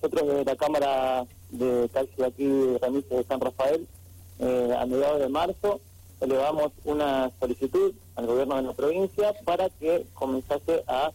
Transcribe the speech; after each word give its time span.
nosotros 0.00 0.28
desde 0.28 0.44
la 0.44 0.56
Cámara 0.56 1.26
de 1.50 1.88
Taxi 1.88 2.16
de 2.16 2.26
aquí, 2.26 2.44
de 2.44 3.16
de 3.16 3.24
San 3.24 3.40
Rafael, 3.40 3.86
eh, 4.38 4.76
a 4.78 4.86
mediados 4.86 5.20
de 5.20 5.28
marzo, 5.28 5.80
elevamos 6.20 6.72
una 6.84 7.30
solicitud 7.38 7.92
al 8.16 8.26
gobierno 8.26 8.56
de 8.56 8.62
la 8.62 8.72
provincia 8.72 9.34
para 9.44 9.68
que 9.68 10.06
comenzase 10.14 10.84
a 10.86 11.12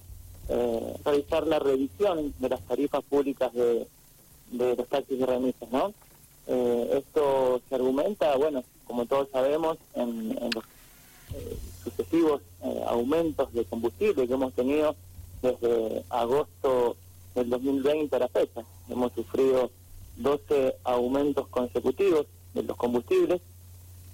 eh, 0.50 0.96
realizar 1.04 1.48
la 1.48 1.60
revisión 1.60 2.34
de 2.38 2.50
las 2.50 2.62
tarifas 2.62 3.04
públicas 3.04 3.52
de, 3.54 3.88
de 4.52 4.76
los 4.76 4.88
taxis 4.88 5.20
y 5.20 5.26
remisas, 5.26 5.70
¿no? 5.72 5.94
Eh, 6.48 7.02
esto 7.04 7.62
se 7.68 7.76
argumenta, 7.76 8.36
bueno, 8.38 8.64
como 8.86 9.08
todos 9.08 9.30
sabemos, 9.32 9.78
en, 9.96 10.36
los 10.54 10.64
eh, 11.34 11.58
sucesivos 11.84 12.42
eh, 12.64 12.84
aumentos 12.88 13.52
de 13.54 13.66
combustible 13.66 14.28
que 14.28 14.34
hemos 14.34 14.54
tenido 14.54 14.96
desde 15.42 16.04
agosto 16.10 16.98
del 17.36 17.50
2020 17.50 18.16
a 18.16 18.20
la 18.20 18.28
fecha. 18.30 18.64
Hemos 18.90 19.12
sufrido 19.14 19.70
12 20.18 20.78
aumentos 20.84 21.48
consecutivos 21.50 22.26
de 22.54 22.64
los 22.64 22.78
combustibles. 22.78 23.42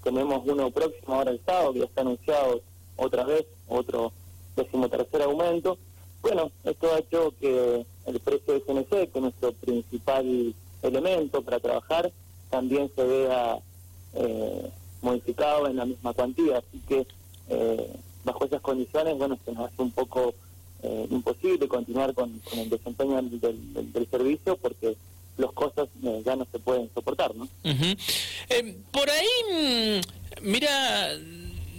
Tenemos 0.03 0.41
uno 0.45 0.71
próximo 0.71 1.13
ahora 1.13 1.31
el 1.31 1.39
sábado, 1.45 1.73
que 1.73 1.83
está 1.83 2.01
anunciado 2.01 2.61
otra 2.97 3.23
vez, 3.23 3.45
otro 3.67 4.11
decimotercer 4.55 5.21
aumento. 5.21 5.77
Bueno, 6.21 6.51
esto 6.63 6.93
ha 6.93 6.99
hecho 6.99 7.33
que 7.39 7.85
el 8.05 8.19
precio 8.19 8.53
de 8.53 8.61
CNC, 8.61 8.89
que 8.89 9.11
es 9.13 9.21
nuestro 9.21 9.53
principal 9.53 10.53
elemento 10.81 11.41
para 11.41 11.59
trabajar, 11.59 12.11
también 12.49 12.91
se 12.95 13.03
vea 13.03 13.59
eh, 14.13 14.71
modificado 15.01 15.67
en 15.67 15.77
la 15.77 15.85
misma 15.85 16.13
cuantía. 16.13 16.57
Así 16.57 16.81
que 16.87 17.07
eh, 17.49 17.93
bajo 18.23 18.45
esas 18.45 18.61
condiciones, 18.61 19.17
bueno, 19.17 19.37
se 19.45 19.51
nos 19.51 19.71
hace 19.71 19.81
un 19.81 19.91
poco 19.91 20.33
eh, 20.83 21.07
imposible 21.09 21.67
continuar 21.67 22.13
con, 22.13 22.41
el 22.57 22.69
desempeño 22.69 23.21
del, 23.21 24.07
servicio 24.09 24.57
porque 24.57 24.95
los 25.37 25.53
costos 25.53 25.89
ya 26.25 26.35
no 26.35 26.45
se 26.51 26.59
pueden 26.59 26.89
soportar, 26.93 27.33
¿no? 27.35 27.47
por 28.91 29.09
ahí, 29.09 29.99
mm, 30.41 30.47
mira 30.49 31.13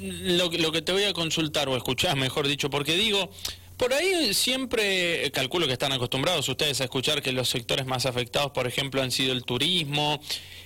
lo, 0.00 0.50
lo 0.50 0.72
que 0.72 0.82
te 0.82 0.92
voy 0.92 1.04
a 1.04 1.12
consultar 1.12 1.68
o 1.68 1.76
escuchar, 1.76 2.16
mejor 2.16 2.48
dicho, 2.48 2.70
porque 2.70 2.96
digo, 2.96 3.28
por 3.76 3.92
ahí 3.92 4.34
siempre 4.34 5.30
calculo 5.32 5.66
que 5.66 5.72
están 5.72 5.92
acostumbrados 5.92 6.48
ustedes 6.48 6.80
a 6.80 6.84
escuchar 6.84 7.22
que 7.22 7.32
los 7.32 7.48
sectores 7.48 7.86
más 7.86 8.06
afectados, 8.06 8.52
por 8.52 8.66
ejemplo, 8.66 9.02
han 9.02 9.10
sido 9.10 9.32
el 9.32 9.44
turismo, 9.44 10.20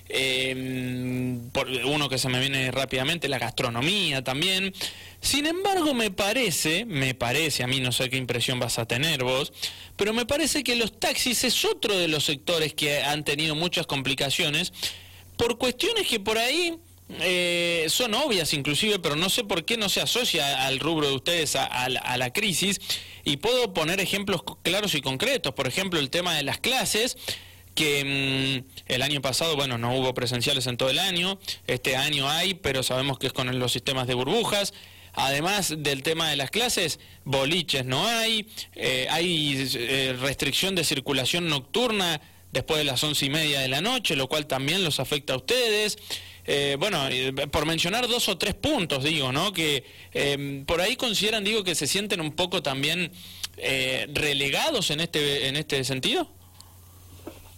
em, 0.09 1.49
por 1.51 1.67
uno 1.67 2.09
que 2.09 2.17
se 2.17 2.29
me 2.29 2.39
viene 2.39 2.71
rápidamente, 2.71 3.27
la 3.27 3.39
gastronomía 3.39 4.23
también. 4.23 4.73
Sin 5.21 5.45
embargo, 5.45 5.93
me 5.93 6.11
parece, 6.11 6.85
me 6.85 7.15
parece, 7.15 7.63
a 7.63 7.67
mí 7.67 7.79
no 7.79 7.91
sé 7.91 8.09
qué 8.09 8.17
impresión 8.17 8.59
vas 8.59 8.79
a 8.79 8.85
tener 8.85 9.23
vos, 9.23 9.51
pero 9.95 10.13
me 10.13 10.25
parece 10.25 10.63
que 10.63 10.75
los 10.75 10.99
taxis 10.99 11.43
es 11.43 11.65
otro 11.65 11.97
de 11.97 12.07
los 12.07 12.25
sectores 12.25 12.73
que 12.73 13.01
han 13.01 13.23
tenido 13.23 13.55
muchas 13.55 13.87
complicaciones 13.87 14.71
por 15.37 15.57
cuestiones 15.57 16.07
que 16.07 16.19
por 16.19 16.37
ahí 16.37 16.77
eh, 17.09 17.85
son 17.89 18.13
obvias 18.15 18.53
inclusive, 18.53 18.99
pero 18.99 19.15
no 19.15 19.29
sé 19.29 19.43
por 19.43 19.63
qué 19.63 19.77
no 19.77 19.87
se 19.89 20.01
asocia 20.01 20.65
al 20.65 20.79
rubro 20.79 21.07
de 21.07 21.15
ustedes 21.15 21.55
a, 21.55 21.89
la 21.89 22.33
crisis. 22.33 22.79
Y 23.23 23.37
puedo 23.37 23.73
poner 23.73 23.99
ejemplos 23.99 24.41
claros 24.63 24.95
y 24.95 25.01
concretos. 25.01 25.53
Por 25.53 25.67
ejemplo, 25.67 25.99
el 25.99 26.09
tema 26.09 26.35
de 26.35 26.43
las 26.43 26.59
clases 26.59 27.17
que 27.75 28.63
mm, 28.65 28.91
el 28.91 29.01
año 29.01 29.21
pasado, 29.21 29.55
bueno, 29.55 29.77
no 29.77 29.95
hubo 29.95 30.13
presenciales 30.13 30.67
en 30.67 30.77
todo 30.77 30.89
el 30.89 30.99
año, 30.99 31.39
este 31.67 31.95
año 31.95 32.27
hay, 32.27 32.55
pero 32.55 32.81
sabemos 32.83 33.19
que 33.19 33.27
es 33.27 33.33
con 33.33 33.57
los 33.59 33.71
sistemas 33.71 34.07
de 34.07 34.13
burbujas. 34.13 34.73
Además 35.13 35.73
del 35.77 36.03
tema 36.03 36.29
de 36.29 36.35
las 36.35 36.51
clases, 36.51 36.99
boliches 37.23 37.85
no 37.85 38.05
hay, 38.05 38.47
eh, 38.75 39.07
hay 39.09 39.69
eh, 39.75 40.15
restricción 40.19 40.75
de 40.75 40.83
circulación 40.83 41.47
nocturna 41.47 42.21
después 42.51 42.77
de 42.77 42.83
las 42.83 43.03
once 43.03 43.25
y 43.25 43.29
media 43.29 43.59
de 43.59 43.67
la 43.67 43.81
noche, 43.81 44.15
lo 44.15 44.27
cual 44.27 44.45
también 44.45 44.83
los 44.83 44.99
afecta 44.99 45.33
a 45.33 45.37
ustedes. 45.37 45.97
Eh, 46.49 46.77
bueno, 46.79 46.99
por 47.51 47.65
mencionar 47.65 48.07
dos 48.07 48.29
o 48.29 48.37
tres 48.37 48.55
puntos, 48.55 49.03
digo, 49.03 49.33
¿no? 49.33 49.51
Que 49.51 49.83
em, 50.13 50.65
por 50.65 50.79
ahí 50.79 50.95
consideran, 50.95 51.43
digo, 51.43 51.61
que 51.65 51.75
se 51.75 51.87
sienten 51.87 52.21
un 52.21 52.31
poco 52.31 52.63
también 52.63 53.11
eh, 53.57 54.07
relegados 54.13 54.89
en 54.89 55.01
este, 55.01 55.49
en 55.49 55.57
este 55.57 55.83
sentido. 55.83 56.25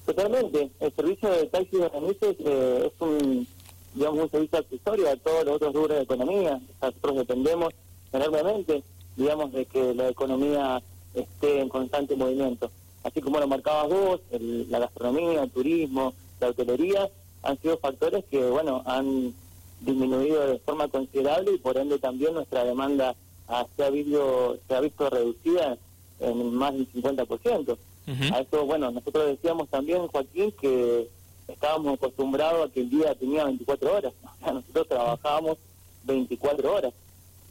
Totalmente. 0.08 0.72
El 0.80 0.92
servicio 0.96 1.30
de 1.30 1.46
taxi 1.46 1.78
de 1.78 1.88
remises 1.88 2.36
eh, 2.44 2.88
es 2.88 2.94
un, 3.00 3.48
digamos, 3.94 4.24
un 4.24 4.32
servicio 4.32 4.58
accesorio 4.58 5.08
a 5.08 5.16
todos 5.18 5.46
los 5.46 5.56
otros 5.58 5.74
rubros 5.76 5.98
de 5.98 6.04
economía. 6.04 6.60
Nosotros 6.82 7.18
dependemos 7.18 7.74
enormemente, 8.12 8.82
digamos, 9.16 9.52
de 9.52 9.68
que 9.68 9.94
la 9.94 10.10
economía 10.10 10.82
esté 11.14 11.62
en 11.62 11.70
constante 11.70 12.16
movimiento. 12.16 12.72
Así 13.04 13.22
como 13.22 13.40
lo 13.40 13.48
marcabas 13.48 13.88
vos, 13.88 14.22
la 14.32 14.80
gastronomía, 14.80 15.44
el 15.44 15.52
turismo, 15.52 16.16
la 16.40 16.48
hotelería, 16.48 17.08
han 17.44 17.60
sido 17.62 17.78
factores 17.78 18.26
que, 18.26 18.44
bueno, 18.50 18.84
han 18.86 19.34
disminuido 19.82 20.48
de 20.48 20.60
forma 20.60 20.88
considerable 20.88 21.54
y 21.54 21.58
por 21.58 21.78
ende 21.78 22.00
también 22.00 22.34
nuestra 22.34 22.64
demanda 22.64 23.16
se, 23.76 23.84
ha 23.84 23.90
visto, 23.90 24.58
se 24.68 24.76
ha 24.76 24.80
visto 24.82 25.10
reducida 25.10 25.78
en 26.20 26.54
más 26.54 26.74
del 26.74 26.92
50%. 26.92 27.78
A 28.34 28.40
eso, 28.40 28.66
bueno, 28.66 28.90
nosotros 28.90 29.28
decíamos 29.28 29.70
también, 29.70 30.08
Joaquín, 30.08 30.52
que 30.60 31.08
estábamos 31.48 31.94
acostumbrados 31.94 32.68
a 32.68 32.74
que 32.74 32.82
el 32.82 32.90
día 32.90 33.14
tenía 33.16 33.46
24 33.46 33.96
horas. 33.96 34.14
O 34.24 34.42
sea, 34.42 34.54
nosotros 34.54 34.88
trabajábamos 34.88 35.58
24 36.06 36.74
horas. 36.74 36.94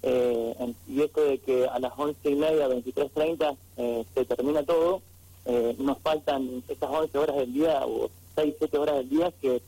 Eh, 0.03 0.75
y 0.89 1.03
esto 1.03 1.23
de 1.23 1.39
que 1.39 1.67
a 1.67 1.79
las 1.79 1.93
11 1.97 2.31
y 2.31 2.35
media, 2.35 2.69
23.30 2.69 3.57
eh, 3.77 4.05
se 4.15 4.25
termina 4.25 4.63
todo, 4.63 5.03
eh, 5.45 5.77
nos 5.79 5.99
faltan 5.99 6.63
esas 6.67 6.91
11 6.91 7.19
horas 7.19 7.37
del 7.37 7.53
día 7.53 7.83
o 7.85 8.11
6, 8.37 8.55
7 8.59 8.79
horas 8.79 8.97
del 8.97 9.09
día 9.11 9.33
que 9.41 9.61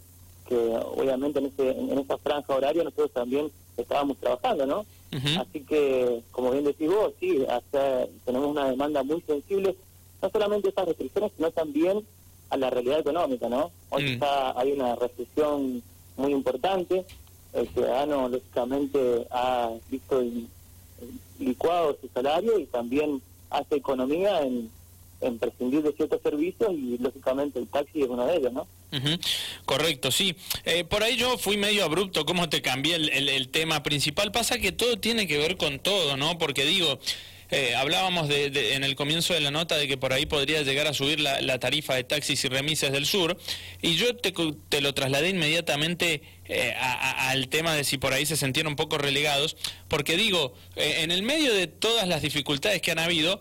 que 0.50 0.56
obviamente 0.56 1.38
en, 1.38 1.46
ese, 1.46 1.70
en 1.70 1.96
esa 1.96 2.18
franja 2.18 2.56
horaria 2.56 2.82
nosotros 2.82 3.12
también 3.12 3.50
estábamos 3.76 4.16
trabajando, 4.18 4.66
¿no? 4.66 4.84
Así 5.38 5.60
que, 5.60 6.22
como 6.32 6.50
bien 6.50 6.64
decís 6.64 6.88
vos, 6.88 7.12
sí, 7.20 7.44
tenemos 8.24 8.48
una 8.48 8.68
demanda 8.68 9.02
muy 9.04 9.20
sensible, 9.22 9.76
no 10.20 10.30
solamente 10.30 10.68
a 10.68 10.70
estas 10.70 10.86
restricciones, 10.86 11.32
sino 11.36 11.50
también 11.52 12.04
a 12.50 12.56
la 12.56 12.68
realidad 12.68 12.98
económica, 12.98 13.48
¿no? 13.48 13.70
Hoy 13.90 14.16
mm. 14.16 14.22
hay 14.56 14.72
una 14.72 14.96
recesión 14.96 15.82
muy 16.16 16.32
importante, 16.32 17.04
el 17.52 17.68
ciudadano 17.68 18.28
lógicamente 18.28 19.26
ha 19.30 19.70
visto 19.88 20.22
licuado 21.38 21.96
su 22.00 22.08
salario 22.08 22.58
y 22.58 22.66
también 22.66 23.22
hace 23.50 23.76
economía 23.76 24.42
en, 24.42 24.68
en 25.20 25.38
prescindir 25.38 25.82
de 25.82 25.92
ciertos 25.92 26.20
servicios 26.22 26.72
y 26.72 26.98
lógicamente 26.98 27.58
el 27.58 27.68
taxi 27.68 28.02
es 28.02 28.08
uno 28.08 28.26
de 28.26 28.36
ellos, 28.36 28.52
¿no? 28.52 28.66
Correcto, 29.64 30.10
sí. 30.10 30.36
Eh, 30.64 30.84
por 30.84 31.02
ahí 31.02 31.16
yo 31.16 31.38
fui 31.38 31.56
medio 31.56 31.84
abrupto, 31.84 32.26
cómo 32.26 32.48
te 32.48 32.62
cambié 32.62 32.96
el, 32.96 33.48
tema 33.48 33.82
principal. 33.82 34.32
Pasa 34.32 34.58
que 34.58 34.72
todo 34.72 34.98
tiene 34.98 35.26
que 35.26 35.38
ver 35.38 35.56
con 35.56 35.78
todo, 35.78 36.16
¿no? 36.16 36.38
Porque 36.38 36.64
digo, 36.64 36.98
eh, 37.50 37.74
hablábamos 37.76 38.28
de, 38.28 38.74
en 38.74 38.84
el 38.84 38.96
comienzo 38.96 39.34
de 39.34 39.40
la 39.40 39.50
nota 39.50 39.76
de 39.76 39.86
que 39.88 39.96
por 39.96 40.12
ahí 40.12 40.26
podría 40.26 40.62
llegar 40.62 40.86
a 40.86 40.94
subir 40.94 41.20
la, 41.20 41.58
tarifa 41.58 41.94
de 41.94 42.04
taxis 42.04 42.44
y 42.44 42.48
remises 42.48 42.92
del 42.92 43.06
sur, 43.06 43.38
y 43.80 43.94
yo 43.94 44.16
te, 44.16 44.32
te 44.68 44.80
lo 44.80 44.94
trasladé 44.94 45.30
inmediatamente 45.30 46.22
eh, 46.46 46.74
al 46.76 47.48
tema 47.48 47.74
de 47.74 47.84
si 47.84 47.98
por 47.98 48.12
ahí 48.12 48.26
se 48.26 48.36
sintieron 48.36 48.72
un 48.72 48.76
poco 48.76 48.98
relegados, 48.98 49.56
porque 49.88 50.16
digo, 50.16 50.54
en 50.76 51.10
el 51.10 51.22
medio 51.22 51.54
de 51.54 51.66
todas 51.66 52.08
las 52.08 52.22
dificultades 52.22 52.82
que 52.82 52.90
han 52.90 52.98
habido, 52.98 53.40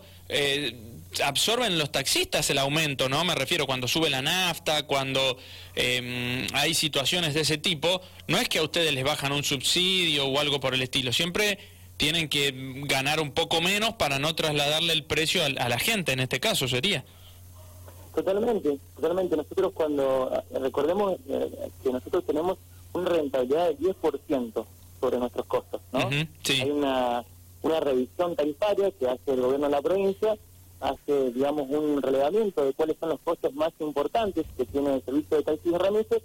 absorben 1.24 1.78
los 1.78 1.90
taxistas 1.90 2.48
el 2.50 2.58
aumento, 2.58 3.08
¿no? 3.08 3.24
Me 3.24 3.34
refiero 3.34 3.66
cuando 3.66 3.88
sube 3.88 4.10
la 4.10 4.22
nafta, 4.22 4.86
cuando 4.86 5.36
em, 5.74 6.46
hay 6.54 6.74
situaciones 6.74 7.34
de 7.34 7.40
ese 7.40 7.58
tipo, 7.58 8.00
no 8.28 8.38
es 8.38 8.48
que 8.48 8.58
a 8.58 8.62
ustedes 8.62 8.92
les 8.94 9.04
bajan 9.04 9.32
un 9.32 9.42
subsidio 9.42 10.26
o 10.26 10.38
algo 10.38 10.60
por 10.60 10.74
el 10.74 10.82
estilo, 10.82 11.12
siempre 11.12 11.58
tienen 11.96 12.28
que 12.28 12.54
ganar 12.84 13.20
un 13.20 13.32
poco 13.32 13.60
menos 13.60 13.94
para 13.94 14.18
no 14.18 14.34
trasladarle 14.34 14.92
el 14.92 15.04
precio 15.04 15.44
a, 15.44 15.68
la 15.68 15.78
gente, 15.78 16.12
en 16.12 16.20
este 16.20 16.40
caso 16.40 16.66
sería. 16.66 17.04
Totalmente, 18.14 18.78
totalmente. 18.96 19.36
Nosotros 19.36 19.72
cuando, 19.74 20.42
recordemos 20.60 21.18
eh, 21.28 21.70
que 21.82 21.90
nosotros 21.90 22.24
tenemos 22.24 22.58
una 22.92 23.10
rentabilidad 23.10 23.68
del 23.68 23.78
10% 23.78 24.64
sobre 24.98 25.18
nuestros 25.18 25.46
costos, 25.46 25.80
¿no? 25.92 26.08
Hay 26.08 26.70
una, 26.70 27.24
una 27.62 27.80
revisión 27.80 28.34
tarifaria 28.34 28.90
que 28.92 29.08
hace 29.08 29.32
el 29.32 29.40
gobierno 29.40 29.66
de 29.66 29.72
la 29.72 29.82
provincia 29.82 30.38
hace, 30.80 31.30
digamos, 31.32 31.68
un 31.70 32.00
relevamiento 32.02 32.64
de 32.64 32.72
cuáles 32.72 32.96
son 32.98 33.10
los 33.10 33.20
costos 33.20 33.54
más 33.54 33.72
importantes 33.80 34.46
que 34.56 34.64
tiene 34.64 34.94
el 34.94 35.04
servicio 35.04 35.36
de 35.36 35.42
taxis 35.42 35.72
y 35.72 35.76
remises, 35.76 36.22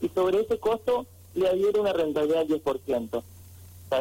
y 0.00 0.08
sobre 0.08 0.40
ese 0.40 0.58
costo 0.58 1.06
le 1.34 1.48
adhiere 1.48 1.80
una 1.80 1.92
rentabilidad 1.92 2.44
del 2.46 2.62
10%. 2.62 3.22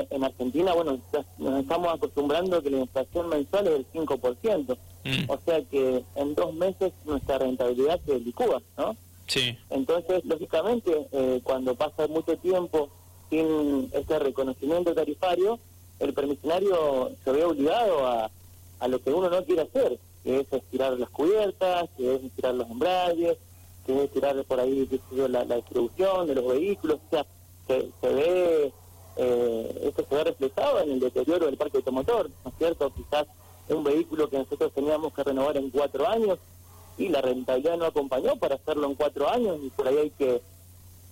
en 0.09 0.23
Argentina, 0.23 0.73
bueno, 0.73 0.99
nos 1.37 1.59
estamos 1.61 1.93
acostumbrando 1.93 2.57
a 2.57 2.63
que 2.63 2.69
la 2.69 2.79
inflación 2.79 3.29
mensual 3.29 3.67
es 3.67 3.73
del 3.73 3.85
5%, 3.91 4.77
mm. 5.03 5.29
o 5.29 5.39
sea 5.45 5.61
que 5.63 6.03
en 6.15 6.35
dos 6.35 6.53
meses 6.53 6.93
nuestra 7.05 7.37
rentabilidad 7.37 7.99
se 8.05 8.19
licúa, 8.19 8.61
¿no? 8.77 8.95
Sí. 9.27 9.57
Entonces, 9.69 10.25
lógicamente, 10.25 11.07
eh, 11.11 11.41
cuando 11.43 11.75
pasa 11.75 12.07
mucho 12.07 12.37
tiempo 12.37 12.89
sin 13.29 13.89
este 13.93 14.19
reconocimiento 14.19 14.93
tarifario, 14.93 15.59
el 15.99 16.13
permisionario 16.13 17.11
se 17.23 17.31
ve 17.31 17.43
obligado 17.45 18.07
a 18.07 18.31
a 18.81 18.87
lo 18.87 19.01
que 19.01 19.11
uno 19.11 19.29
no 19.29 19.45
quiere 19.45 19.61
hacer. 19.61 19.97
que 20.23 20.41
es 20.41 20.53
estirar 20.53 20.99
las 20.99 21.09
cubiertas, 21.09 21.89
que 21.97 22.15
es 22.15 22.23
estirar 22.23 22.53
los 22.53 22.69
embragues, 22.69 23.37
que 23.85 23.95
es 23.95 24.03
estirar 24.03 24.43
por 24.43 24.59
ahí 24.59 24.87
la, 25.11 25.43
distribución 25.45 26.27
de 26.27 26.35
los 26.35 26.47
vehículos, 26.47 26.99
o 27.07 27.09
sea, 27.09 27.25
se, 27.67 28.13
ve, 28.13 28.71
eh, 29.17 29.81
esto 29.83 30.05
se 30.07 30.15
ve 30.15 30.23
reflejado 30.25 30.81
en 30.81 30.91
el 30.91 30.99
deterioro 30.99 31.45
del 31.45 31.57
parque 31.57 31.77
automotor, 31.77 32.29
¿no 32.43 32.51
es 32.51 32.57
cierto? 32.57 32.91
Quizás 32.93 33.27
un 33.69 33.83
vehículo 33.83 34.29
que 34.29 34.37
nosotros 34.37 34.71
teníamos 34.73 35.13
que 35.13 35.23
renovar 35.23 35.57
en 35.57 35.69
cuatro 35.69 36.07
años 36.07 36.37
y 36.97 37.09
la 37.09 37.21
rentabilidad 37.21 37.77
no 37.77 37.85
acompañó 37.85 38.35
para 38.35 38.55
hacerlo 38.55 38.87
en 38.87 38.95
cuatro 38.95 39.29
años 39.29 39.57
y 39.63 39.69
por 39.69 39.87
ahí 39.87 39.97
hay 39.97 40.09
que 40.11 40.41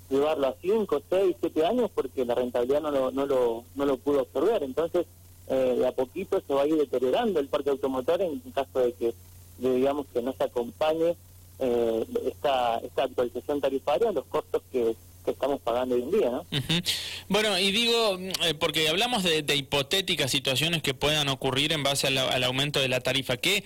llevarlo 0.10 0.48
a 0.48 0.56
cinco, 0.62 1.02
seis, 1.10 1.36
siete 1.40 1.66
años 1.66 1.90
porque 1.94 2.26
la 2.26 2.36
rentabilidad 2.36 2.82
no 2.82 2.92
lo, 2.92 3.12
no 3.12 3.26
lo, 3.26 3.64
no 3.76 3.86
lo 3.86 3.98
pudo 3.98 4.20
absorber. 4.22 4.62
Entonces, 4.64 5.08
eh, 5.50 5.84
a 5.88 5.92
poquito 5.92 6.42
se 6.46 6.54
va 6.54 6.64
a 6.64 6.68
ir 6.68 6.76
deteriorando 6.76 7.40
el 7.40 7.48
parque 7.48 7.72
automotor 7.72 8.22
en 8.22 8.40
caso 8.54 8.80
de 8.80 8.94
que, 8.94 9.14
digamos, 9.58 10.06
que 10.14 10.22
no 10.22 10.34
se 10.34 10.44
acompañe 10.44 11.16
eh, 11.60 12.06
esta, 12.28 12.78
esta 12.78 13.04
actualización 13.04 13.60
tarifaria 13.60 14.12
los 14.12 14.26
costos 14.26 14.62
que, 14.72 14.96
estamos 15.26 15.62
pagando 15.62 15.94
hoy 15.94 16.02
en 16.02 16.12
día, 16.12 16.32
¿no? 16.32 16.44
Bueno, 17.28 17.60
y 17.60 17.72
digo, 17.72 18.18
eh, 18.18 18.56
porque 18.60 18.90
hablamos 18.90 19.22
de, 19.22 19.56
hipotéticas 19.56 20.32
situaciones 20.32 20.82
que 20.82 20.96
puedan 20.96 21.30
ocurrir 21.30 21.72
en 21.72 21.84
base 21.84 22.08
al 22.08 22.44
aumento 22.44 22.80
de 22.80 22.88
la 22.88 23.02
tarifa, 23.02 23.38
que 23.38 23.64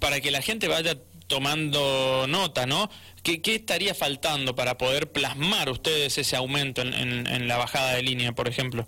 para 0.00 0.22
que 0.22 0.30
la 0.30 0.40
gente 0.40 0.66
vaya 0.66 0.96
tomando 1.26 2.26
nota, 2.28 2.66
¿no? 2.66 2.90
¿Qué, 3.22 3.40
estaría 3.44 3.94
faltando 3.94 4.54
para 4.54 4.76
poder 4.76 5.10
plasmar 5.10 5.70
ustedes 5.70 6.18
ese 6.18 6.36
aumento 6.36 6.82
en, 6.82 7.48
la 7.48 7.56
bajada 7.56 7.94
de 7.94 8.02
línea, 8.02 8.32
por 8.32 8.48
ejemplo? 8.48 8.86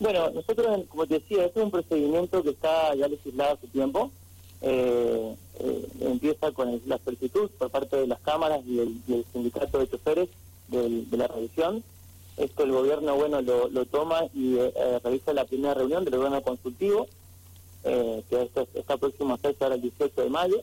Bueno, 0.00 0.30
nosotros, 0.30 0.80
como 0.88 1.06
te 1.06 1.20
decía, 1.20 1.44
este 1.44 1.60
es 1.60 1.64
un 1.64 1.70
procedimiento 1.70 2.42
que 2.42 2.50
está 2.50 2.94
ya 2.94 3.06
legislado 3.06 3.54
hace 3.54 3.68
tiempo. 3.68 4.10
Eh, 4.62 5.36
eh, 5.60 5.88
empieza 6.00 6.50
con 6.52 6.80
la 6.86 6.98
solicitud 7.04 7.50
por 7.58 7.70
parte 7.70 7.96
de 7.96 8.06
las 8.06 8.18
cámaras 8.20 8.60
y 8.66 8.80
el, 8.80 9.24
sindicato 9.32 9.78
de 9.78 9.88
choferes 9.88 10.28
de 10.68 11.16
la 11.16 11.28
revisión. 11.28 11.84
Esto 12.38 12.62
el 12.62 12.72
gobierno, 12.72 13.14
bueno, 13.14 13.42
lo, 13.42 13.84
toma 13.84 14.24
y 14.34 14.56
eh, 14.56 14.72
realiza 15.04 15.34
la 15.34 15.44
primera 15.44 15.74
reunión 15.74 16.04
del 16.04 16.16
gobierno 16.16 16.42
consultivo, 16.42 17.06
que 17.82 18.42
esta, 18.42 18.64
esta 18.74 18.96
próxima 18.96 19.36
fecha 19.36 19.66
era 19.66 19.74
el 19.74 19.82
18 19.82 20.22
de 20.22 20.30
mayo. 20.30 20.62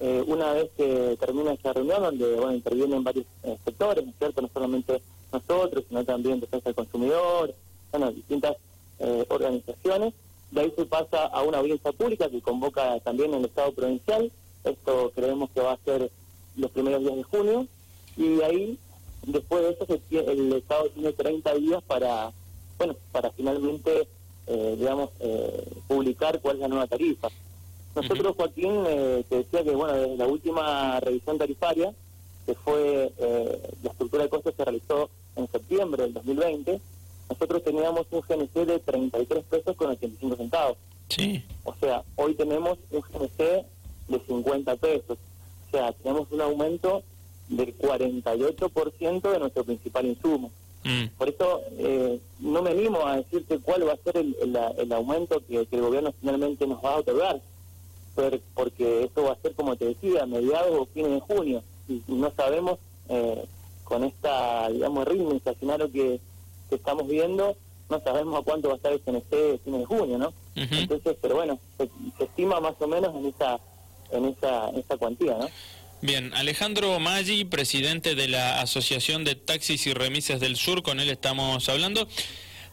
Eh, 0.00 0.24
una 0.26 0.52
vez 0.52 0.70
que 0.76 1.16
termina 1.20 1.52
esta 1.52 1.72
reunión, 1.72 2.02
donde 2.02 2.34
bueno, 2.34 2.54
intervienen 2.54 3.04
varios 3.04 3.26
eh, 3.44 3.56
sectores, 3.64 4.04
¿no 4.04 4.10
es 4.10 4.16
cierto? 4.18 4.42
No 4.42 4.50
solamente 4.52 5.00
nosotros, 5.32 5.84
sino 5.88 6.04
también 6.04 6.40
Defensa 6.40 6.70
del 6.70 6.74
Consumidor, 6.74 7.54
bueno, 7.98 8.12
distintas 8.12 8.56
eh, 8.98 9.24
organizaciones. 9.28 10.14
De 10.50 10.60
ahí 10.60 10.72
se 10.76 10.84
pasa 10.84 11.26
a 11.26 11.42
una 11.42 11.58
audiencia 11.58 11.92
pública 11.92 12.28
que 12.28 12.40
convoca 12.40 12.98
también 13.00 13.32
el 13.34 13.44
Estado 13.44 13.72
provincial. 13.72 14.30
Esto 14.64 15.12
creemos 15.14 15.50
que 15.50 15.60
va 15.60 15.72
a 15.72 15.84
ser 15.84 16.10
los 16.56 16.70
primeros 16.70 17.00
días 17.02 17.16
de 17.16 17.22
junio. 17.22 17.66
Y 18.16 18.40
ahí, 18.42 18.78
después 19.26 19.62
de 19.62 19.70
eso, 19.70 19.86
el 20.30 20.52
Estado 20.52 20.88
tiene 20.90 21.12
30 21.12 21.54
días 21.54 21.82
para, 21.82 22.32
bueno, 22.78 22.96
para 23.12 23.30
finalmente, 23.30 24.08
digamos, 24.46 25.10
publicar 25.88 26.40
cuál 26.40 26.56
es 26.56 26.62
la 26.62 26.68
nueva 26.68 26.86
tarifa. 26.86 27.28
Nosotros, 27.94 28.34
Joaquín, 28.36 28.84
eh, 28.86 29.24
te 29.28 29.36
decía 29.36 29.62
que, 29.62 29.70
bueno, 29.70 29.94
desde 29.94 30.16
la 30.16 30.26
última 30.26 30.98
revisión 30.98 31.38
tarifaria, 31.38 31.92
que 32.44 32.54
fue, 32.54 33.12
eh, 33.16 33.70
la 33.82 33.90
estructura 33.90 34.24
de 34.24 34.28
costos 34.28 34.54
se 34.56 34.64
realizó 34.64 35.10
en 35.36 35.48
septiembre 35.48 36.02
del 36.02 36.14
2020, 36.14 36.80
nosotros 37.28 37.62
teníamos 37.62 38.06
un 38.10 38.20
GNC 38.20 38.66
de 38.66 38.78
33 38.78 39.44
pesos 39.44 39.76
con 39.76 39.90
85 39.90 40.36
centavos. 40.36 40.76
Sí. 41.08 41.42
O 41.64 41.74
sea, 41.80 42.02
hoy 42.16 42.34
tenemos 42.34 42.78
un 42.90 43.00
GNC 43.00 43.66
de 44.08 44.20
50 44.26 44.76
pesos. 44.76 45.18
O 45.68 45.70
sea, 45.70 45.92
tenemos 45.92 46.30
un 46.30 46.40
aumento 46.40 47.02
del 47.48 47.76
48% 47.76 49.32
de 49.32 49.38
nuestro 49.38 49.64
principal 49.64 50.06
insumo. 50.06 50.50
Mm. 50.84 51.06
Por 51.16 51.28
eso 51.28 51.62
eh, 51.78 52.20
no 52.40 52.62
me 52.62 52.70
animo 52.70 53.06
a 53.06 53.16
decirte 53.16 53.58
cuál 53.58 53.88
va 53.88 53.92
a 53.92 53.96
ser 53.96 54.18
el, 54.18 54.92
aumento 54.92 55.42
que, 55.46 55.66
que, 55.66 55.76
el 55.76 55.82
gobierno 55.82 56.12
finalmente 56.20 56.66
nos 56.66 56.84
va 56.84 56.94
a 56.94 56.98
otorgar 56.98 57.40
porque 58.54 59.04
esto 59.04 59.24
va 59.24 59.32
a 59.32 59.42
ser, 59.42 59.54
como 59.54 59.76
te 59.76 59.86
decía, 59.86 60.22
a 60.22 60.26
mediados 60.26 60.70
o 60.78 60.86
fines 60.86 61.10
de 61.10 61.20
junio, 61.20 61.62
y, 61.88 62.02
no 62.08 62.30
sabemos 62.36 62.78
eh, 63.08 63.44
con 63.82 64.04
esta, 64.04 64.68
digamos, 64.70 65.06
ritmo 65.06 65.32
inflacionario 65.32 65.90
que, 65.90 66.20
que 66.68 66.76
estamos 66.76 67.06
viendo, 67.08 67.56
no 67.90 68.00
sabemos 68.02 68.40
a 68.40 68.44
cuánto 68.44 68.68
va 68.68 68.74
a 68.74 68.76
estar 68.76 68.92
el 68.92 69.00
CNC 69.00 69.62
fines 69.64 69.80
de 69.80 69.86
junio, 69.86 70.18
¿no? 70.18 70.32
Entonces, 70.54 71.16
pero 71.20 71.36
bueno, 71.36 71.58
se, 71.76 71.88
estima 72.24 72.60
más 72.60 72.74
o 72.78 72.86
menos 72.86 73.14
en 73.14 73.26
esa, 73.26 73.58
en 74.10 74.24
esa, 74.26 74.68
en 74.70 74.78
esa 74.78 74.96
cuantía, 74.96 75.36
¿no? 75.38 75.48
Bien, 76.00 76.34
Alejandro 76.34 77.00
Maggi, 77.00 77.44
presidente 77.44 78.14
de 78.14 78.28
la 78.28 78.60
Asociación 78.60 79.24
de 79.24 79.36
Taxis 79.36 79.86
y 79.86 79.94
Remises 79.94 80.38
del 80.38 80.56
Sur, 80.56 80.82
con 80.82 81.00
él 81.00 81.08
estamos 81.08 81.68
hablando. 81.68 82.06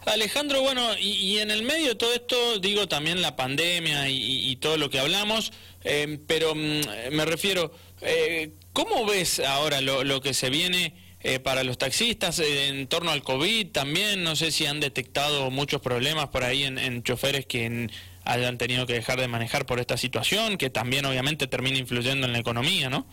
Alejandro, 0.06 0.62
bueno, 0.62 0.98
y, 1.00 1.38
en 1.38 1.52
el 1.52 1.64
medio 1.64 1.90
de 1.90 1.96
todo 1.96 2.14
esto, 2.14 2.60
digo 2.60 2.88
también 2.88 3.22
la 3.22 3.36
pandemia 3.36 4.10
y, 4.10 4.56
todo 4.58 4.78
lo 4.78 4.90
que 4.90 5.00
hablamos, 5.00 5.54
eh, 5.84 6.20
pero 6.28 6.56
mm, 6.56 6.82
me 7.12 7.26
refiero, 7.26 7.72
eh, 8.02 8.52
¿cómo 8.74 9.06
ves 9.06 9.40
ahora 9.40 9.80
lo, 9.80 10.22
que 10.22 10.34
se 10.34 10.50
viene 10.50 10.94
eh, 11.24 11.40
para 11.40 11.64
los 11.64 11.78
taxistas 11.78 12.40
en 12.40 12.88
torno 12.88 13.12
al 13.12 13.24
COVID? 13.24 13.72
También 13.72 14.24
no 14.24 14.36
sé 14.36 14.52
si 14.52 14.66
han 14.66 14.80
detectado 14.80 15.52
muchos 15.52 15.82
problemas 15.82 16.28
por 16.28 16.44
ahí 16.44 16.64
en, 16.64 17.04
choferes 17.04 17.46
que 17.46 17.90
hayan 18.24 18.58
tenido 18.58 18.86
que 18.86 18.94
dejar 18.94 19.20
de 19.20 19.28
manejar 19.28 19.66
por 19.66 19.80
esta 19.80 19.98
situación, 19.98 20.58
que 20.58 20.70
también 20.70 21.06
obviamente 21.06 21.48
termina 21.48 21.78
influyendo 21.78 22.26
en 22.28 22.34
la 22.34 22.40
economía, 22.40 22.90
¿no? 22.90 23.06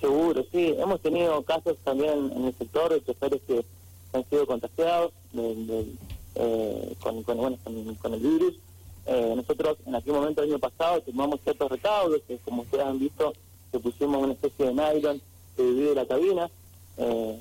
Seguro, 0.00 0.44
sí. 0.52 0.74
Hemos 0.78 1.00
tenido 1.00 1.42
casos 1.42 1.76
también 1.84 2.32
en 2.36 2.44
el 2.44 2.54
sector 2.58 2.92
de 2.92 3.04
choferes 3.04 3.40
que 3.46 3.64
han 4.12 4.28
sido 4.28 4.46
contagiados 4.46 5.12
eh, 6.36 6.94
con, 7.00 7.22
bueno, 7.24 7.58
con, 8.02 8.14
el 8.14 8.20
virus. 8.20 8.54
Eh, 9.06 9.32
nosotros 9.36 9.78
en 9.86 9.94
aquel 9.94 10.12
momento, 10.14 10.42
el 10.42 10.50
año 10.50 10.58
pasado, 10.58 11.00
tomamos 11.02 11.40
ciertos 11.42 11.70
recaudos, 11.70 12.22
que 12.26 12.38
como 12.38 12.62
ustedes 12.62 12.84
han 12.84 12.98
visto, 12.98 13.32
que 13.70 13.78
pusimos 13.78 14.22
una 14.22 14.32
especie 14.32 14.66
de 14.66 14.72
nylon 14.72 15.20
que 15.56 15.62
divide 15.62 15.94
la 15.94 16.06
cabina, 16.06 16.50
eh, 16.98 17.38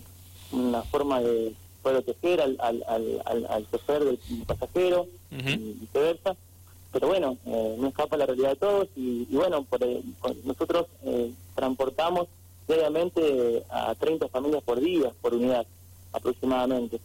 una 0.52 0.84
forma 0.84 1.22
de 1.22 1.54
proteger 1.82 2.42
al, 2.42 2.58
al, 2.60 2.84
al, 2.88 3.46
al, 3.50 3.70
chofer 3.70 4.04
del 4.04 4.20
pasajero 4.46 5.08
y 5.32 5.74
viceversa. 5.74 6.36
Pero 6.92 7.08
bueno, 7.08 7.38
no 7.46 7.88
escapa 7.88 8.18
la 8.18 8.28
realidad 8.28 8.52
de 8.52 8.56
todos 8.56 8.88
y, 8.96 9.26
bueno, 9.32 9.64
por, 9.64 9.82
nosotros 10.46 10.86
transportamos 11.56 12.28
diariamente 12.68 13.64
a 13.69 13.95
30 13.95 14.28
familias 14.30 14.64
por 14.64 14.80
día, 14.80 15.12
por 15.22 15.33
unidad 15.33 15.66
aproximadamente. 16.14 17.00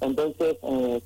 Entonces, 0.00 0.56
eh, 0.62 1.00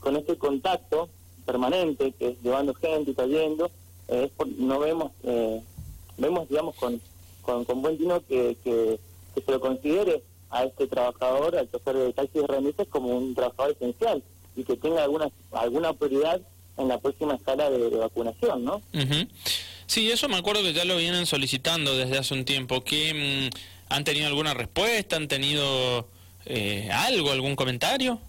con 0.00 0.16
este 0.16 0.36
contacto 0.36 1.08
permanente, 1.44 2.12
que 2.12 2.28
es 2.28 2.42
llevando 2.42 2.74
gente 2.74 3.10
y 3.10 3.14
trayendo, 3.14 3.70
eh, 4.08 4.30
no 4.58 4.78
vemos, 4.78 5.12
eh, 5.24 5.60
vemos 6.18 6.48
digamos, 6.48 6.76
con, 6.76 7.00
con, 7.42 7.82
buen 7.82 7.98
tino 7.98 8.20
que, 8.26 8.56
que, 8.62 9.00
se 9.34 9.50
lo 9.50 9.60
considere 9.60 10.22
a 10.50 10.64
este 10.64 10.86
trabajador, 10.86 11.56
al 11.56 11.70
chofer 11.70 11.96
de 11.96 12.12
taxis 12.12 12.42
y 12.42 12.46
remises, 12.46 12.88
como 12.88 13.16
un 13.16 13.34
trabajador 13.34 13.72
esencial 13.72 14.22
y 14.56 14.64
que 14.64 14.76
tenga 14.76 15.04
alguna, 15.04 15.30
alguna 15.52 15.92
prioridad 15.92 16.40
en 16.76 16.88
la 16.88 16.98
próxima 16.98 17.34
escala 17.34 17.70
de, 17.70 17.88
vacunación, 17.90 18.64
¿no? 18.64 18.82
Sí, 19.86 20.10
eso 20.10 20.28
me 20.28 20.36
acuerdo 20.36 20.62
que 20.62 20.72
ya 20.72 20.84
lo 20.84 20.96
vienen 20.96 21.26
solicitando 21.26 21.96
desde 21.96 22.18
hace 22.18 22.34
un 22.34 22.44
tiempo. 22.44 22.82
que 22.82 23.50
mm, 23.50 23.56
¿Han 23.90 24.04
tenido 24.04 24.28
alguna 24.28 24.54
respuesta? 24.54 25.16
¿Han 25.16 25.26
tenido 25.26 26.06
eh, 26.46 26.88
algo, 26.92 27.32
algún 27.32 27.56
comentario? 27.56 28.20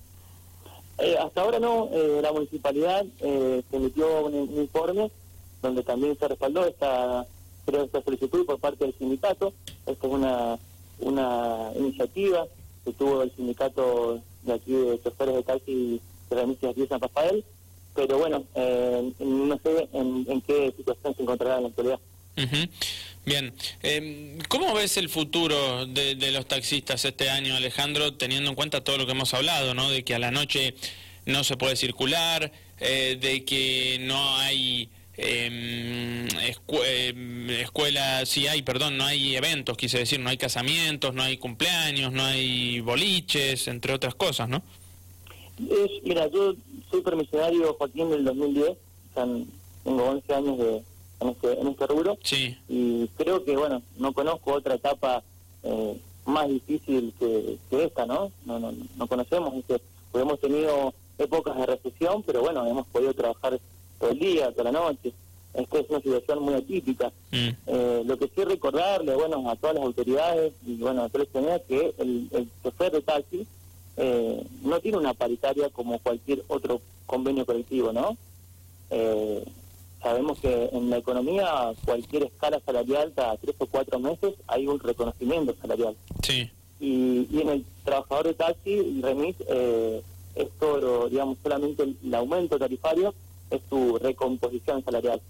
Eh, 0.97 1.15
hasta 1.19 1.41
ahora 1.41 1.59
no, 1.59 1.87
eh, 1.93 2.19
la 2.21 2.31
municipalidad 2.31 3.05
se 3.19 3.63
emitió 3.71 4.25
un, 4.25 4.57
informe 4.57 5.11
donde 5.61 5.83
también 5.83 6.17
se 6.17 6.27
respaldó 6.27 6.65
esta, 6.65 7.25
esta 7.67 8.01
solicitud 8.01 8.45
por 8.45 8.59
parte 8.59 8.85
del 8.85 8.97
sindicato. 8.97 9.53
Esta 9.85 10.07
es 10.07 10.13
una, 10.13 10.57
una 11.01 11.71
iniciativa 11.75 12.45
que 12.85 12.93
tuvo 12.93 13.23
el 13.23 13.31
sindicato 13.35 14.21
de 14.43 14.53
aquí 14.53 14.71
de 14.71 14.99
choferes 15.03 15.35
de 15.35 15.43
taxi 15.43 16.01
de 16.29 16.35
remisias 16.35 16.71
aquí 16.71 16.81
de 16.81 16.87
San 16.87 17.01
Rafael, 17.01 17.43
pero 17.93 18.17
bueno, 18.17 18.43
no 19.19 19.59
sé 19.63 19.89
en, 19.93 20.41
qué 20.41 20.73
situación 20.77 21.15
se 21.15 21.21
encontrará 21.21 21.57
en 21.57 21.63
la 21.63 21.69
actualidad. 21.69 21.99
Bien, 23.23 23.53
eh, 23.83 24.39
¿cómo 24.47 24.73
ves 24.73 24.97
el 24.97 25.09
futuro 25.09 25.85
de, 25.85 26.31
los 26.31 26.47
taxistas 26.47 27.05
este 27.05 27.29
año, 27.29 27.55
Alejandro, 27.55 28.13
teniendo 28.13 28.49
en 28.49 28.55
cuenta 28.55 28.83
todo 28.83 28.97
lo 28.97 29.05
que 29.05 29.11
hemos 29.11 29.33
hablado, 29.33 29.75
¿no? 29.75 29.91
de 29.91 30.03
que 30.03 30.15
a 30.15 30.19
la 30.19 30.31
noche 30.31 30.73
no 31.25 31.43
se 31.43 31.55
puede 31.55 31.75
circular, 31.75 32.51
eh, 32.79 33.17
de 33.21 33.45
que 33.45 33.97
no 34.01 34.37
hay 34.37 34.89
em, 35.21 36.27
em, 36.27 37.49
escuelas, 37.51 38.27
sí 38.27 38.47
hay, 38.47 38.61
perdón, 38.61 38.97
no 38.97 39.05
hay 39.05 39.35
eventos, 39.35 39.77
quise 39.77 39.99
decir, 39.99 40.19
no 40.19 40.29
hay 40.29 40.37
casamientos, 40.37 41.13
no 41.13 41.23
hay 41.23 41.37
cumpleaños, 41.37 42.11
no 42.11 42.23
hay 42.25 42.79
boliches, 42.79 43.67
entre 43.67 43.93
otras 43.93 44.15
cosas, 44.15 44.49
¿no? 44.49 44.61
mira, 46.03 46.27
yo 46.27 46.55
soy 46.89 47.01
permisionario, 47.01 47.75
Joaquín, 47.75 48.09
del 48.09 48.25
2010, 48.25 48.77
tengo 49.83 50.03
11 50.03 50.33
años 50.33 50.57
de, 50.57 50.81
en, 51.19 51.29
este, 51.29 51.59
en 51.59 51.67
este 51.67 51.87
rubro 51.87 52.17
Sí. 52.23 52.57
y 52.67 53.07
creo 53.17 53.43
que, 53.45 53.55
bueno, 53.55 53.81
no 53.97 54.11
conozco 54.13 54.53
otra 54.53 54.75
etapa 54.75 55.23
eh, 55.63 55.99
más 56.25 56.47
difícil 56.47 57.13
que, 57.19 57.57
que 57.69 57.85
esta, 57.85 58.05
¿no? 58.05 58.31
No, 58.45 58.59
no, 58.59 58.73
no 58.97 59.07
conocemos, 59.07 59.53
este, 59.55 59.79
pues 60.11 60.23
hemos 60.23 60.39
tenido 60.39 60.93
épocas 61.19 61.55
de 61.57 61.65
recesión, 61.67 62.23
pero 62.23 62.41
bueno, 62.41 62.65
hemos 62.65 62.87
podido 62.87 63.13
trabajar 63.13 63.59
todo 64.01 64.09
el 64.11 64.19
día, 64.19 64.51
toda 64.51 64.71
la 64.71 64.79
noche. 64.79 65.13
Esta 65.53 65.79
es 65.79 65.89
una 65.89 65.99
situación 66.01 66.43
muy 66.43 66.53
atípica. 66.55 67.11
Mm. 67.31 67.49
Eh, 67.67 68.03
lo 68.05 68.17
que 68.17 68.27
sí 68.33 68.43
recordarle, 68.43 69.15
bueno, 69.15 69.49
a 69.49 69.55
todas 69.55 69.75
las 69.75 69.85
autoridades 69.85 70.53
y 70.65 70.75
bueno, 70.77 71.01
a 71.01 71.09
la 71.17 71.25
ciudadanía 71.25 71.59
que 71.67 71.93
el, 71.99 72.27
el 72.31 72.47
chofer 72.63 72.91
de 72.91 73.01
taxi 73.01 73.45
eh, 73.97 74.43
no 74.63 74.79
tiene 74.79 74.97
una 74.97 75.13
paritaria 75.13 75.69
como 75.69 75.99
cualquier 75.99 76.43
otro 76.47 76.81
convenio 77.05 77.45
colectivo, 77.45 77.91
¿no? 77.91 78.15
Eh, 78.89 79.43
sabemos 80.01 80.39
que 80.39 80.69
en 80.71 80.89
la 80.89 80.97
economía 80.97 81.73
cualquier 81.85 82.23
escala 82.23 82.59
salarial 82.65 83.11
cada 83.15 83.35
tres 83.37 83.55
o 83.59 83.65
cuatro 83.67 83.99
meses 83.99 84.33
hay 84.47 84.67
un 84.67 84.79
reconocimiento 84.79 85.53
salarial 85.61 85.95
Sí. 86.23 86.49
y, 86.79 87.27
y 87.29 87.41
en 87.41 87.49
el 87.49 87.65
trabajador 87.85 88.27
de 88.27 88.33
taxi 88.33 88.71
y 88.71 89.01
remis 89.01 89.35
eh, 89.47 90.01
esto 90.35 90.77
lo, 90.77 91.09
digamos 91.09 91.37
solamente 91.43 91.83
el, 91.83 91.97
el 92.03 92.13
aumento 92.15 92.57
tarifario 92.57 93.13
es 93.51 93.61
su 93.69 93.97
recomposición 93.99 94.83
salarial 94.83 95.21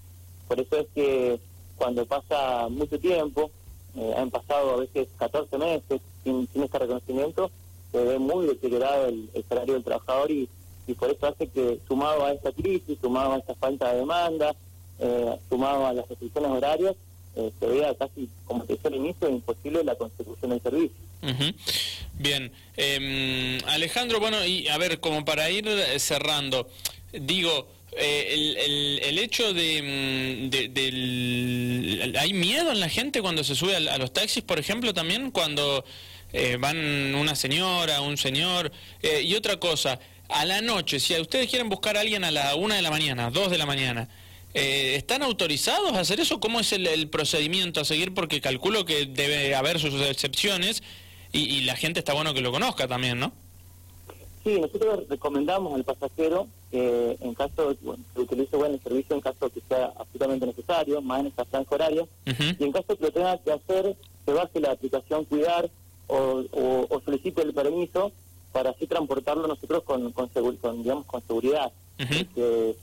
por 0.47 0.59
eso 0.59 0.77
es 0.77 0.87
que 0.93 1.39
cuando 1.75 2.05
pasa 2.05 2.67
mucho 2.69 2.99
tiempo 2.99 3.51
eh, 3.95 4.13
han 4.17 4.29
pasado 4.29 4.71
a 4.71 4.77
veces 4.77 5.07
14 5.17 5.57
meses 5.57 6.01
sin, 6.23 6.47
este 6.53 6.79
reconocimiento 6.79 7.51
se 7.91 8.03
ve 8.03 8.19
muy 8.19 8.47
deteriorado 8.47 9.07
el, 9.07 9.29
salario 9.49 9.73
del 9.73 9.83
trabajador 9.83 10.31
y, 10.31 10.47
y 10.87 10.93
por 10.93 11.09
eso 11.09 11.27
hace 11.27 11.47
que 11.47 11.79
sumado 11.87 12.25
a 12.25 12.31
esta 12.31 12.51
crisis 12.51 12.97
sumado 13.01 13.33
a 13.33 13.37
esta 13.37 13.55
falta 13.55 13.91
de 13.91 13.99
demanda 13.99 14.55
eh, 14.99 15.35
sumado 15.49 15.87
a 15.87 15.93
las 15.93 16.07
restricciones 16.07 16.51
horarias 16.51 16.95
eh, 17.35 17.51
se 17.59 17.65
vea 17.65 17.95
casi 17.95 18.29
como 18.45 18.63
te 18.65 18.73
decía 18.73 18.89
al 18.89 18.95
inicio 18.97 19.29
imposible 19.29 19.83
la 19.83 19.95
consecución 19.95 20.51
del 20.51 20.61
servicio 20.61 21.11
Ujú. 21.23 21.53
Bien, 22.17 22.51
Eh, 22.77 23.59
Alejandro, 23.67 24.19
bueno, 24.19 24.43
y 24.45 24.67
a 24.67 24.77
ver, 24.77 24.99
como 24.99 25.23
para 25.23 25.49
ir 25.51 25.67
cerrando, 25.99 26.67
digo, 27.13 27.67
eh, 27.93 28.55
el, 28.57 28.99
el, 29.03 29.19
hecho 29.19 29.53
de, 29.53 29.81
mm, 29.81 30.49
de- 30.49 30.67
del... 30.69 32.15
¿Hay 32.17 32.33
miedo 32.33 32.71
en 32.71 32.79
la 32.79 32.89
gente 32.89 33.21
cuando 33.21 33.43
se 33.43 33.55
sube 33.55 33.75
a, 33.75 33.93
a 33.93 33.97
los 33.97 34.13
taxis, 34.13 34.43
por 34.43 34.59
ejemplo, 34.59 34.93
también 34.93 35.31
cuando 35.31 35.83
eh, 36.33 36.57
van 36.59 36.77
una 37.15 37.35
señora, 37.35 38.01
un 38.01 38.17
señor? 38.17 38.71
Eh, 39.01 39.21
y 39.23 39.35
otra 39.35 39.57
cosa, 39.59 39.99
a 40.29 40.45
la 40.45 40.61
noche, 40.61 40.99
si 40.99 41.19
ustedes 41.19 41.49
quieren 41.49 41.69
buscar 41.69 41.97
a 41.97 42.01
alguien 42.01 42.23
a 42.23 42.31
la 42.31 42.55
una 42.55 42.75
de 42.75 42.81
la 42.81 42.91
mañana, 42.91 43.29
dos 43.29 43.49
de 43.51 43.57
la 43.57 43.65
mañana, 43.65 44.07
eh, 44.53 44.95
¿Están 44.97 45.23
autorizados 45.23 45.93
a 45.93 46.01
hacer 46.01 46.19
eso? 46.19 46.41
¿Cómo 46.41 46.59
es 46.59 46.73
el, 46.73 46.85
el 46.85 47.07
procedimiento 47.07 47.79
a 47.79 47.85
seguir? 47.85 48.13
Porque 48.13 48.41
calculo 48.41 48.83
que 48.83 49.05
debe 49.05 49.55
haber 49.55 49.79
sus 49.79 49.93
excepciones 50.01 50.83
y, 51.31 51.39
y 51.55 51.61
la 51.61 51.77
gente 51.77 51.99
está 51.99 52.11
bueno 52.13 52.33
que 52.33 52.41
lo 52.41 52.51
conozca 52.51 52.85
también, 52.85 53.17
¿no? 53.17 53.31
Sí, 54.43 54.59
nosotros 54.59 55.07
recomendamos 55.07 55.73
al 55.73 55.85
pasajero 55.85 56.49
que 56.71 57.17
en 57.19 57.33
caso 57.33 57.69
de 57.69 57.77
bueno, 57.81 58.03
que 58.15 58.21
utilice 58.21 58.55
bueno, 58.55 58.75
el 58.75 58.81
servicio 58.81 59.15
en 59.15 59.21
caso 59.21 59.49
que 59.49 59.61
sea 59.67 59.91
absolutamente 59.97 60.45
necesario, 60.45 61.01
más 61.01 61.19
en 61.19 61.27
esta 61.27 61.45
franja 61.45 61.75
horaria, 61.75 62.05
y 62.59 62.63
en 62.63 62.71
caso 62.71 62.95
que 62.97 63.03
lo 63.05 63.11
tenga 63.11 63.37
que 63.39 63.51
hacer, 63.51 63.95
se 64.25 64.33
baje 64.33 64.59
la 64.61 64.71
aplicación 64.71 65.25
Cuidar 65.25 65.69
o, 66.07 66.43
o- 66.51 66.87
o 66.89 67.01
solicite 67.01 67.41
el 67.41 67.53
permiso 67.53 68.11
para 68.53 68.71
así 68.71 68.85
transportarlo 68.87 69.47
nosotros 69.47 69.83
con, 69.83 70.11
con, 70.13 70.27
con, 70.29 70.81
digamos, 70.83 71.05
con 71.05 71.21
seguridad. 71.27 71.71
Porque 72.25 72.75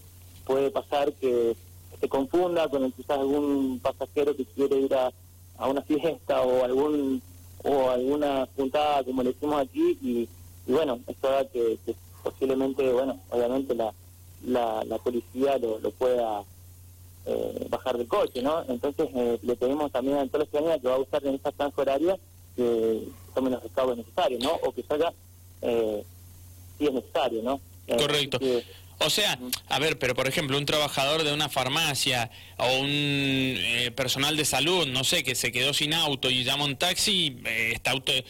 puede 0.47 0.71
pasar 0.71 1.13
que 1.15 1.57
se 2.01 2.09
confunda 2.09 2.69
con 2.69 2.85
el, 2.85 2.93
quizás 2.93 3.19
algún 3.19 3.81
pasajero 3.83 4.35
que 4.37 4.45
quiere 4.45 4.79
ir 4.81 4.95
a, 4.95 5.11
a 5.59 5.69
una 5.69 5.83
fiesta 5.83 6.43
o 6.43 6.65
algún 6.65 7.21
o 7.65 7.91
alguna 7.91 8.47
juntada 8.57 9.03
como 9.03 9.23
le 9.25 9.33
decimos 9.33 9.61
aquí 9.61 9.99
y, 10.01 10.29
y 10.67 10.73
bueno, 10.73 11.01
esto 11.09 11.29
da 11.29 11.45
que, 11.47 11.77
que 11.85 11.95
posiblemente, 12.31 12.93
bueno, 12.93 13.19
obviamente 13.31 13.75
la, 13.75 13.93
la, 14.45 14.85
la 14.85 14.99
policía 14.99 15.57
lo, 15.59 15.79
lo 15.79 15.91
pueda 15.93 16.43
eh, 17.27 17.67
bajar 17.71 17.97
del 17.97 18.07
coche, 18.07 18.43
¿no? 18.43 18.65
Entonces 18.69 19.09
eh, 19.15 19.39
le 19.43 19.57
pedimos 19.57 19.91
también 19.91 20.19
a 20.19 20.27
toda 20.27 20.41
la 20.41 20.51
ciudadanía 20.51 20.79
que 20.79 20.89
va 20.89 20.95
a 20.97 20.99
usar 20.99 21.27
en 21.27 21.35
esta 21.35 21.53
franja 21.53 21.81
horaria 21.81 22.19
que 22.55 23.09
tomen 23.35 23.53
los 23.53 23.63
recaudos 23.63 23.97
necesarios, 23.97 24.43
¿no? 24.43 24.53
O 24.63 24.73
que 24.73 24.83
salga 24.83 25.13
eh, 25.63 26.05
si 26.77 26.87
es 26.87 26.93
necesario, 26.93 27.43
¿no? 27.43 27.61
Eh, 27.87 27.97
Correcto. 27.97 28.39
que, 28.39 28.63
O 29.01 29.11
sea, 29.11 29.39
a 29.69 29.79
ver, 29.79 29.97
pero 29.99 30.15
por 30.17 30.27
ejemplo, 30.27 30.59
un 30.59 30.67
trabajador 30.67 31.23
de 31.23 31.33
una 31.33 31.49
farmacia 31.49 32.31
o 32.57 32.67
un 32.81 32.89
eh, 32.91 33.93
personal 33.95 34.37
de 34.37 34.45
salud, 34.45 34.87
no 34.89 35.05
sé, 35.05 35.23
que 35.23 35.37
se 35.37 35.53
quedó 35.53 35.73
sin 35.73 35.95
auto 35.95 36.31
y 36.31 36.43
llama 36.43 36.65
un 36.65 36.77
taxi, 36.77 37.41
eh, 37.45 37.71
está 37.75 37.93
auto- 37.93 38.13
eh, 38.13 38.25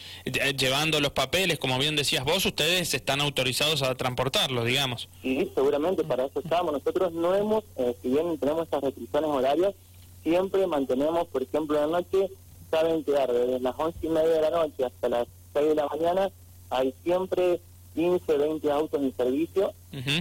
llevando 0.55 0.99
los 0.99 1.11
papeles, 1.11 1.57
como 1.57 1.79
bien 1.79 1.95
decías 1.95 2.23
vos, 2.23 2.45
ustedes 2.45 2.93
están 2.93 3.19
autorizados 3.19 3.81
a 3.81 3.95
transportarlos, 3.95 4.63
digamos. 4.65 5.09
Sí, 5.23 5.49
seguramente 5.55 6.03
para 6.03 6.25
eso 6.25 6.39
estamos. 6.39 6.71
Nosotros 6.71 7.11
no 7.13 7.33
hemos, 7.35 7.63
eh, 7.77 7.95
si 8.03 8.09
bien 8.09 8.37
tenemos 8.37 8.63
estas 8.65 8.81
restricciones 8.83 9.29
horarias, 9.29 9.73
siempre 10.21 10.67
mantenemos, 10.67 11.27
por 11.29 11.41
ejemplo, 11.41 11.83
en 11.83 11.89
la 11.91 11.97
noche, 11.99 12.29
saben 12.69 13.03
quedar 13.03 13.31
desde 13.33 13.59
las 13.59 13.73
once 13.75 13.97
y 14.03 14.09
media 14.09 14.29
de 14.29 14.41
la 14.41 14.49
noche 14.51 14.85
hasta 14.85 15.09
las 15.09 15.27
seis 15.51 15.69
de 15.69 15.75
la 15.75 15.87
mañana, 15.87 16.29
hay 16.69 16.93
siempre 17.03 17.59
15, 17.99 18.37
20 18.37 18.71
autos 18.71 19.01
en 19.01 19.15
servicio 19.17 19.73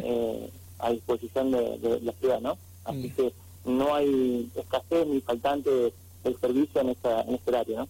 eh, 0.02 0.50
a 0.80 0.90
disposición 0.90 1.50
de, 1.52 1.78
de 1.78 2.00
la 2.00 2.12
ciudad, 2.12 2.40
¿no? 2.40 2.56
Así 2.84 3.06
Mm. 3.08 3.14
que 3.16 3.32
no 3.66 3.94
hay 3.94 4.48
escasez 4.56 5.06
ni 5.06 5.20
faltante 5.20 5.70
del 6.24 6.36
servicio 6.40 6.80
en, 6.80 6.88
esta, 6.88 7.20
en 7.22 7.34
este 7.34 7.50
horario, 7.50 7.76
¿no? 7.78 7.86